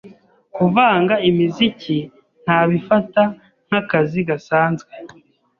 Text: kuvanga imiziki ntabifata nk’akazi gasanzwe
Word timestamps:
kuvanga 0.55 1.13
imiziki 1.29 1.97
ntabifata 2.43 3.23
nk’akazi 3.67 4.19
gasanzwe 4.29 4.91